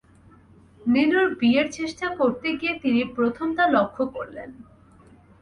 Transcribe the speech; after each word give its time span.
নীলুর 0.85 1.27
বিয়ের 1.35 1.67
চেষ্টা 1.71 2.07
করতে 2.15 2.47
গিয়ে 2.57 2.73
তিনি 2.79 3.01
প্রথম 3.15 3.47
তা 3.57 3.65
লক্ষ 3.67 3.97
করলেন। 4.15 4.49